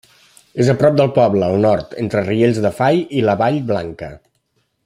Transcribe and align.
És 0.63 0.71
a 0.71 0.73
prop 0.79 0.95
del 1.01 1.11
poble, 1.17 1.49
al 1.49 1.61
nord, 1.67 1.93
entre 2.05 2.25
Riells 2.31 2.63
del 2.67 2.75
Fai 2.81 3.07
i 3.21 3.25
la 3.29 3.37
Vall 3.43 3.65
Blanca. 3.73 4.15